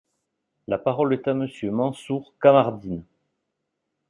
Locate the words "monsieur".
1.35-1.69